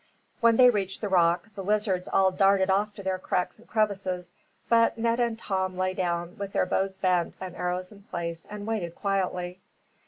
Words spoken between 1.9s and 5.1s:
all darted off to their cracks and crevices; but